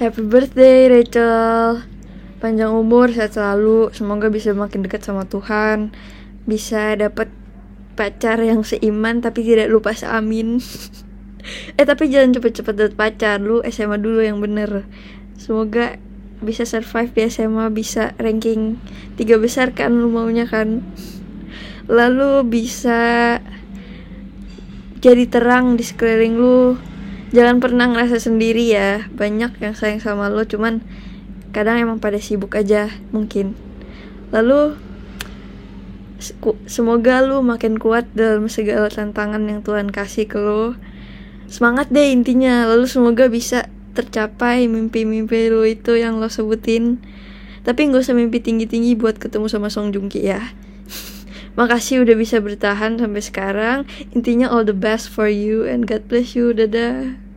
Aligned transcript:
Happy 0.00 0.24
birthday 0.24 0.88
Rachel. 0.88 1.84
Panjang 2.40 2.72
umur, 2.72 3.12
sehat 3.12 3.36
selalu. 3.36 3.92
Semoga 3.92 4.32
bisa 4.32 4.56
makin 4.56 4.80
dekat 4.80 5.04
sama 5.04 5.28
Tuhan. 5.28 5.92
Bisa 6.48 6.96
dapat 6.96 7.28
pacar 7.92 8.40
yang 8.40 8.64
seiman 8.64 9.20
Tapi 9.20 9.44
tidak 9.44 9.68
lupa 9.68 9.92
seamin. 9.92 10.56
Eh 11.74 11.82
tapi 11.82 12.06
jangan 12.06 12.38
cepet-cepet 12.38 12.74
dapet 12.78 12.94
pacar. 12.96 13.36
Lu 13.36 13.60
SMA 13.68 14.00
dulu 14.00 14.24
yang 14.24 14.40
bener. 14.40 14.88
Semoga 15.36 16.00
bisa 16.40 16.64
survive 16.64 17.12
di 17.12 17.26
SMA 17.28 17.66
Bisa 17.74 18.14
ranking 18.16 18.78
tiga 19.20 19.36
besar 19.36 19.76
kan 19.76 19.92
lu 19.92 20.08
maunya 20.08 20.48
kan. 20.48 20.80
Lalu 21.84 22.48
bisa 22.48 23.36
jadi 25.04 25.24
terang 25.28 25.76
di 25.76 25.84
sekeliling 25.84 26.38
lu 26.38 26.80
jangan 27.32 27.58
pernah 27.58 27.88
ngerasa 27.88 28.20
sendiri 28.20 28.70
ya. 28.70 29.08
Banyak 29.10 29.58
yang 29.58 29.74
sayang 29.74 30.00
sama 30.04 30.28
lo 30.28 30.44
cuman 30.44 30.84
kadang 31.50 31.80
emang 31.80 31.98
pada 31.98 32.20
sibuk 32.20 32.54
aja 32.54 32.92
mungkin. 33.10 33.56
Lalu 34.32 34.76
semoga 36.70 37.20
lu 37.24 37.42
makin 37.42 37.76
kuat 37.82 38.06
dalam 38.14 38.46
segala 38.46 38.86
tantangan 38.92 39.42
yang 39.48 39.60
Tuhan 39.64 39.90
kasih 39.90 40.30
ke 40.30 40.38
lo. 40.38 40.78
Semangat 41.50 41.90
deh 41.90 42.12
intinya. 42.12 42.68
Lalu 42.68 42.86
semoga 42.86 43.26
bisa 43.26 43.68
tercapai 43.92 44.70
mimpi-mimpi 44.70 45.52
lu 45.52 45.66
itu 45.68 45.98
yang 45.98 46.22
lo 46.22 46.30
sebutin. 46.30 47.02
Tapi 47.66 47.90
nggak 47.90 48.06
usah 48.06 48.16
mimpi 48.16 48.38
tinggi-tinggi 48.40 48.96
buat 48.96 49.18
ketemu 49.18 49.46
sama 49.50 49.68
Song 49.68 49.90
Joong 49.90 50.10
Ki 50.10 50.24
ya 50.24 50.52
Makasih 51.52 52.04
udah 52.04 52.16
bisa 52.16 52.40
bertahan 52.40 52.96
sampai 52.96 53.22
sekarang. 53.22 53.78
Intinya 54.16 54.48
all 54.48 54.64
the 54.64 54.76
best 54.76 55.12
for 55.12 55.28
you 55.28 55.68
and 55.68 55.84
God 55.84 56.08
bless 56.08 56.32
you. 56.32 56.56
Dadah. 56.56 57.31